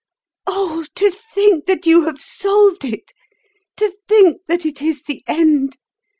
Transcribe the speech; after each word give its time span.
"Oh, 0.47 0.83
to 0.95 1.11
think 1.11 1.67
that 1.67 1.85
you 1.85 2.05
have 2.05 2.19
solved 2.19 2.83
it! 2.83 3.11
To 3.77 3.93
think 4.07 4.41
that 4.47 4.65
it 4.65 4.81
is 4.81 5.03
the 5.03 5.23
end! 5.27 5.77